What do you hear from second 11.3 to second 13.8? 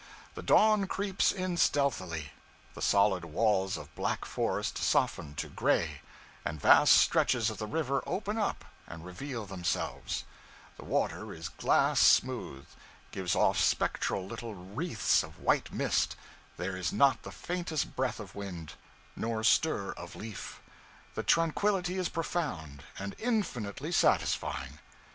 is glass smooth, gives off